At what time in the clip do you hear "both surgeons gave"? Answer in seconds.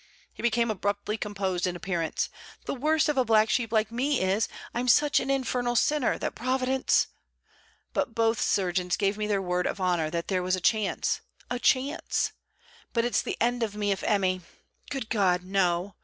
8.15-9.15